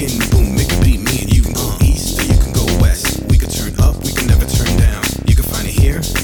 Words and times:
Can 0.00 0.08
you 0.08 0.30
boom? 0.30 0.56
It 0.56 0.66
could 0.70 0.82
be 0.82 0.96
me 0.96 1.20
and 1.20 1.30
you. 1.30 1.42
Uh, 1.54 1.76
east 1.82 2.18
or 2.18 2.24
you 2.24 2.40
can 2.40 2.54
go 2.54 2.64
west. 2.80 3.20
We 3.28 3.36
could 3.36 3.50
turn 3.50 3.78
up, 3.80 4.02
we 4.02 4.12
can 4.14 4.28
never 4.28 4.46
turn 4.46 4.74
down. 4.78 5.04
You 5.26 5.36
can 5.36 5.44
find 5.44 5.68
it 5.68 5.74
here. 5.74 6.19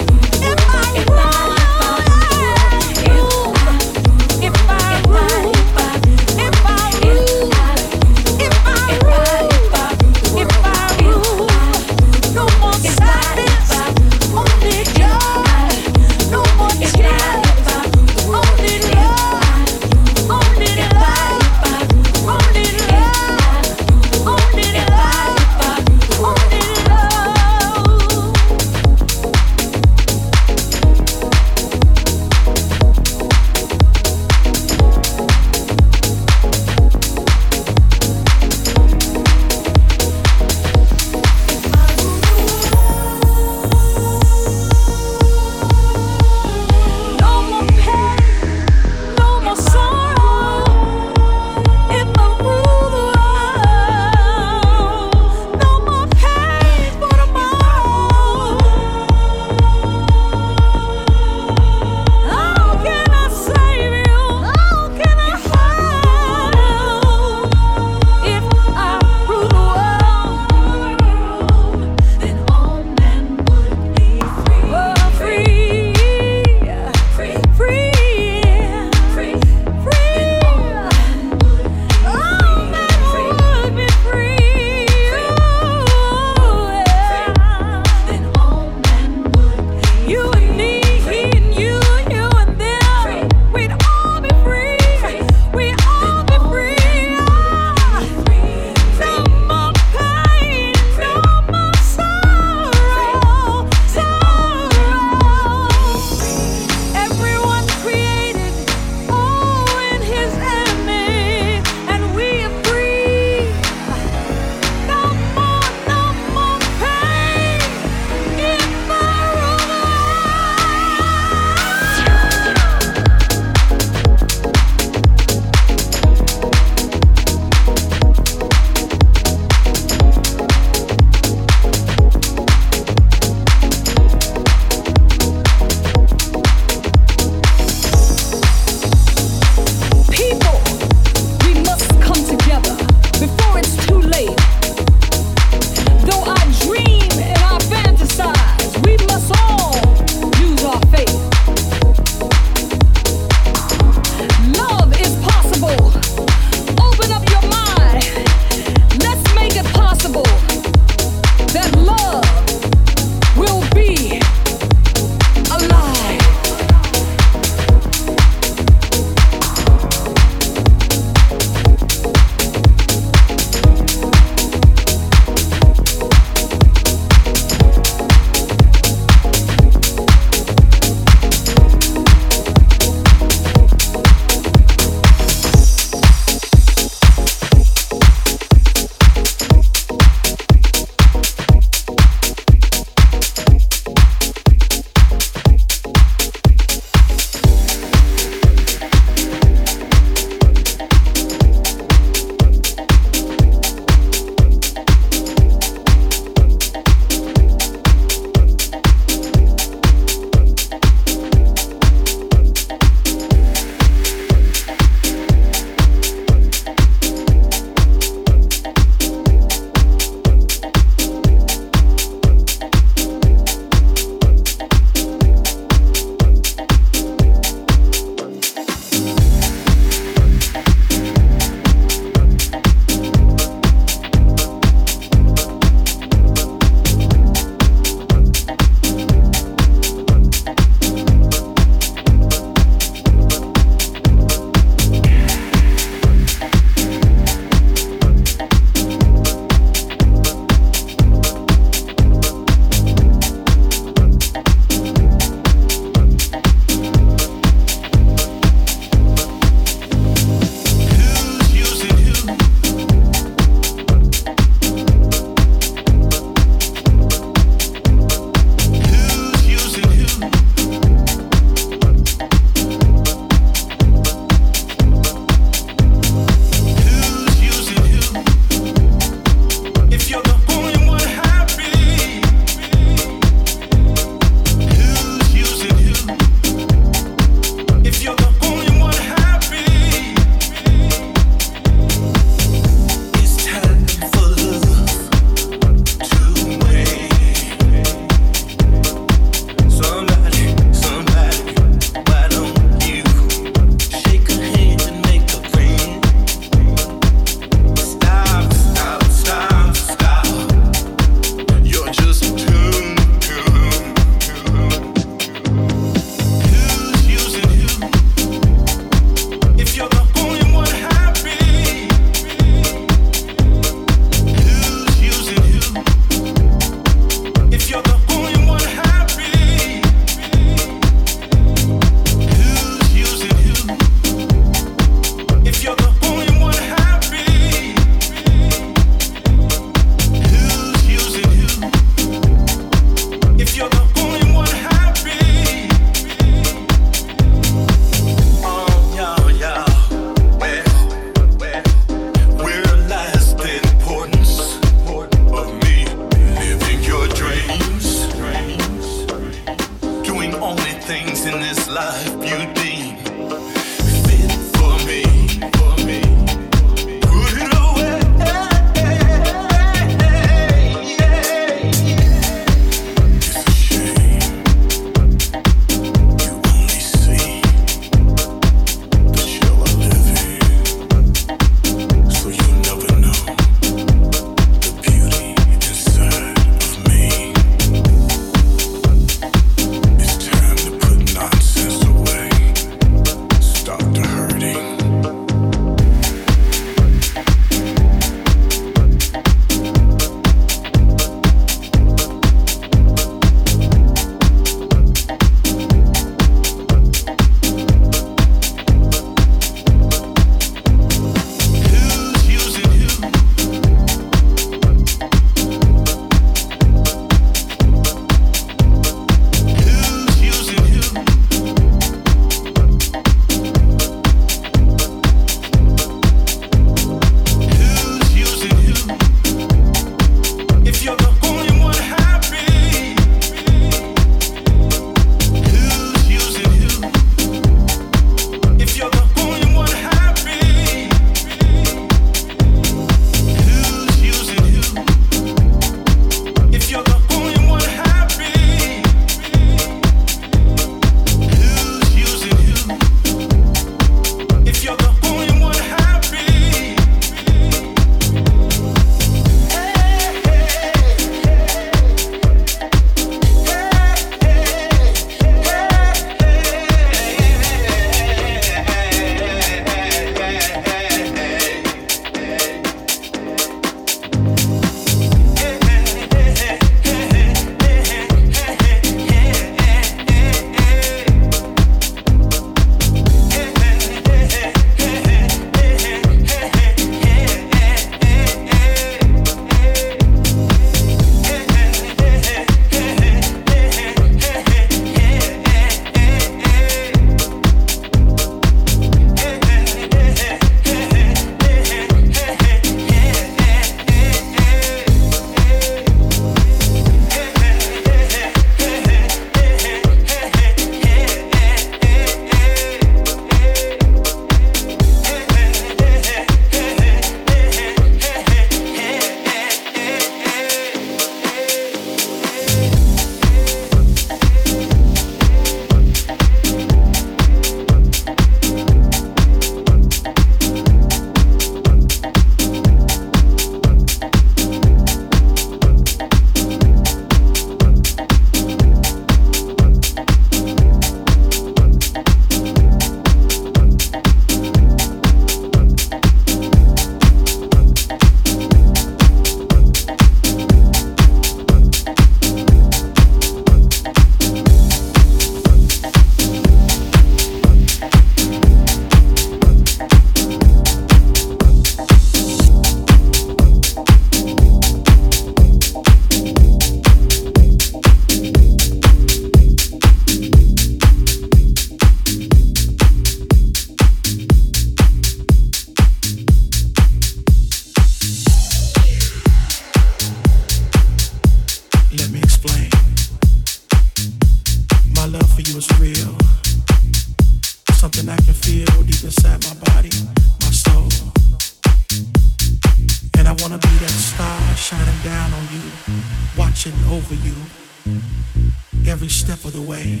Step 599.10 599.44
of 599.44 599.52
the 599.52 599.62
way. 599.62 600.00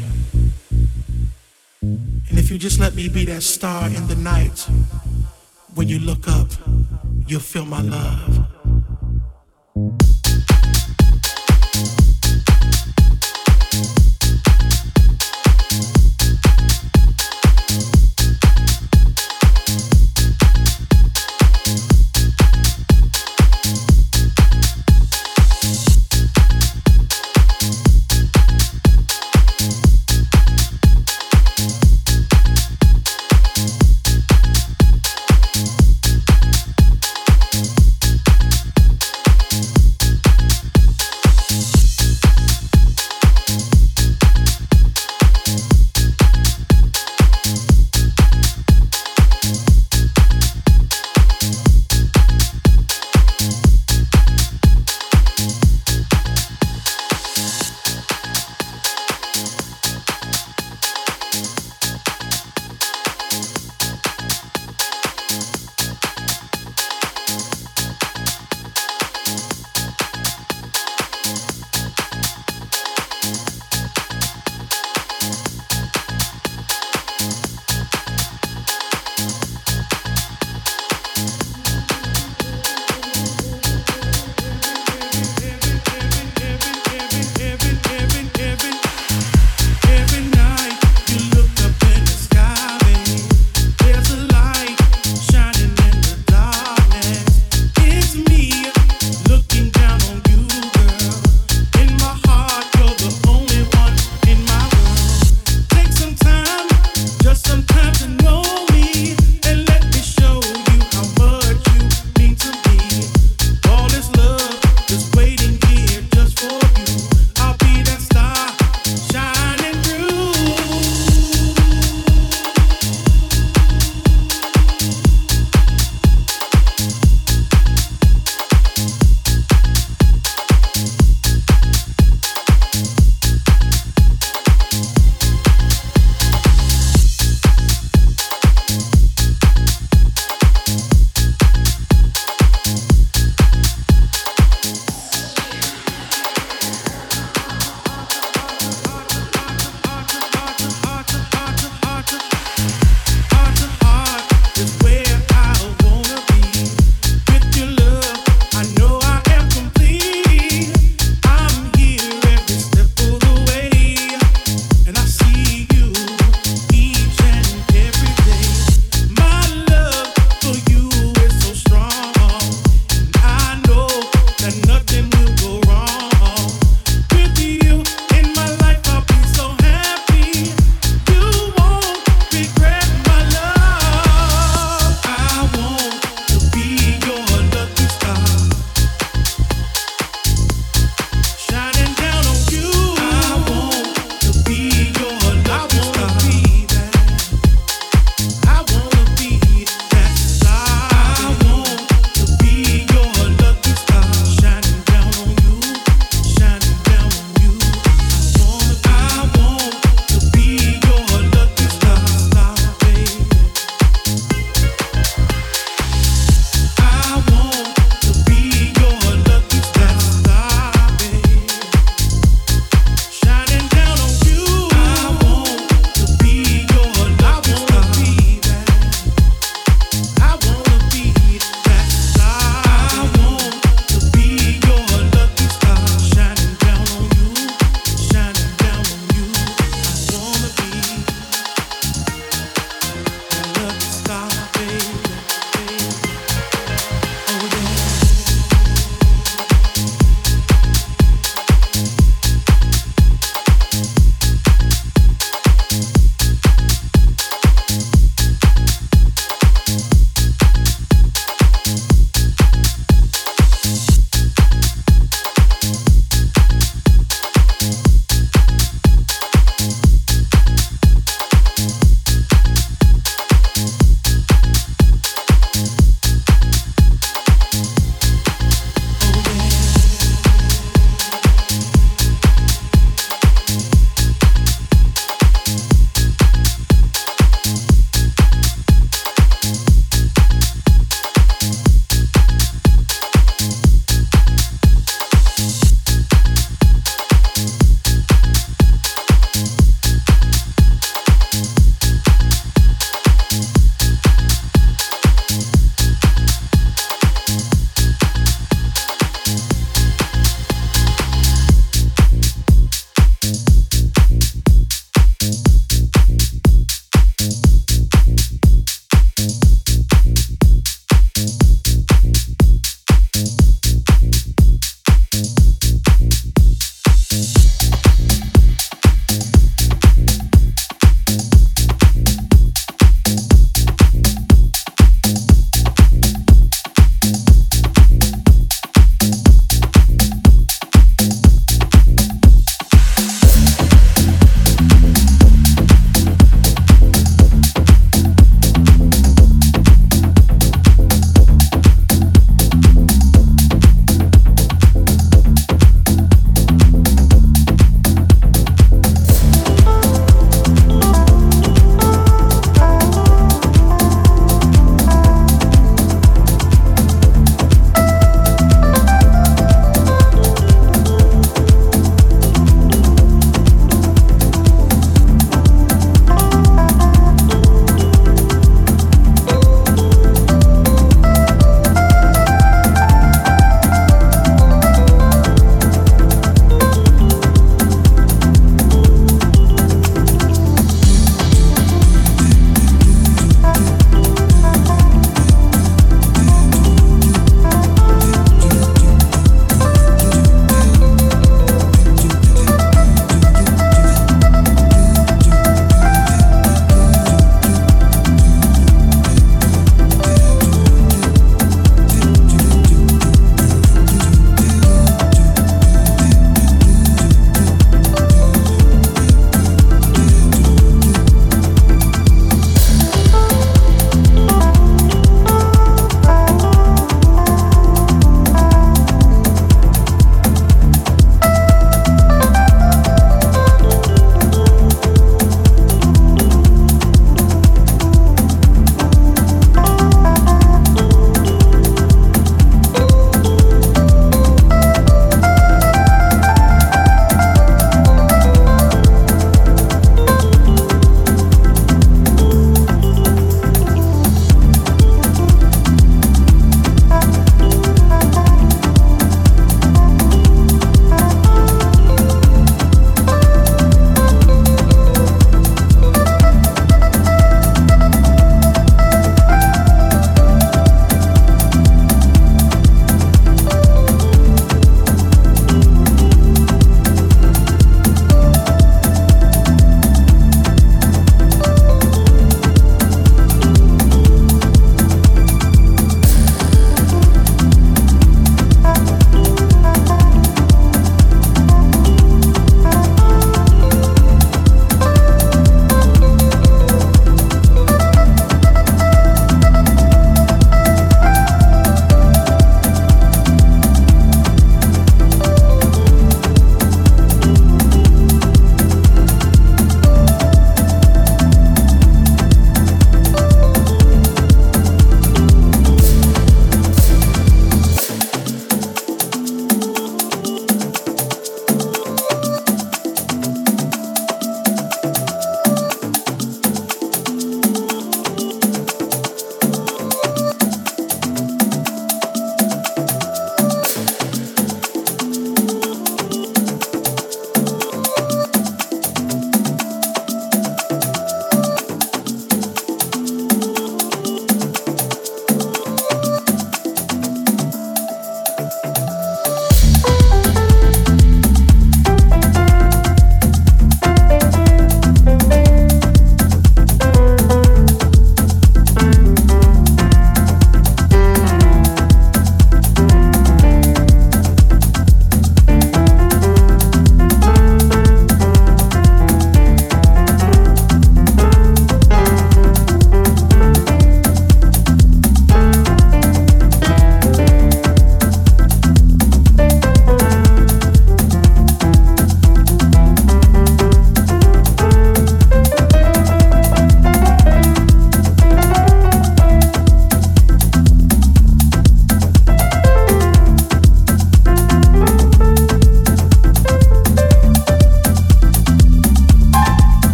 And 1.82 2.38
if 2.38 2.50
you 2.50 2.58
just 2.58 2.78
let 2.78 2.94
me 2.94 3.08
be 3.08 3.24
that 3.26 3.42
star 3.42 3.86
in 3.88 4.06
the 4.06 4.16
night, 4.16 4.68
when 5.74 5.88
you 5.88 5.98
look 5.98 6.28
up, 6.28 6.48
you'll 7.26 7.40
feel 7.40 7.64
my 7.64 7.80
love. 7.80 8.39